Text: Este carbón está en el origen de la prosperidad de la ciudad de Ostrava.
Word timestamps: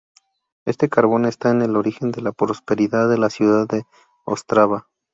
Este 0.65 0.89
carbón 0.89 1.25
está 1.25 1.51
en 1.51 1.61
el 1.61 1.75
origen 1.75 2.11
de 2.11 2.21
la 2.23 2.31
prosperidad 2.31 3.07
de 3.07 3.19
la 3.19 3.29
ciudad 3.29 3.67
de 3.67 3.83
Ostrava. 4.25 4.87